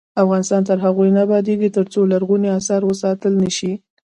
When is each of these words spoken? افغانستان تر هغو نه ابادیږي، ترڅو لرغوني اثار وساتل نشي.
افغانستان 0.23 0.61
تر 0.69 0.77
هغو 0.85 1.03
نه 1.15 1.21
ابادیږي، 1.27 1.69
ترڅو 1.77 1.99
لرغوني 2.11 2.49
اثار 2.59 2.81
وساتل 2.85 3.33
نشي. 3.43 3.71